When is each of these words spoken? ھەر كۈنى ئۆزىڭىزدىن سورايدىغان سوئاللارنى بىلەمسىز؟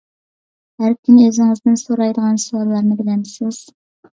ھەر 0.83 0.95
كۈنى 1.03 1.27
ئۆزىڭىزدىن 1.27 1.77
سورايدىغان 1.83 2.43
سوئاللارنى 2.47 2.99
بىلەمسىز؟ 3.03 3.63